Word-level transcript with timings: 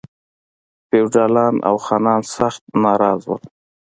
فیوډالان 0.87 1.55
او 1.67 1.75
خانان 1.85 2.21
سخت 2.35 2.61
ناراض 2.83 3.21
ول. 3.29 3.43